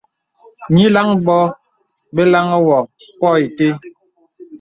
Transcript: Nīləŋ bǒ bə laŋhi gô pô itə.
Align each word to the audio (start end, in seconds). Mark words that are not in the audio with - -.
Nīləŋ 0.73 1.07
bǒ 1.25 1.39
bə 2.13 2.23
laŋhi 2.31 2.57
gô 2.67 2.79
pô 3.19 3.27
itə. 3.45 3.67